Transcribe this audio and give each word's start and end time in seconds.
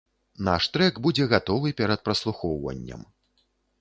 Наш 0.47 0.69
трэк 0.77 0.97
будзе 1.07 1.27
гатовы 1.33 1.73
перад 1.81 2.03
праслухоўваннем. 2.07 3.01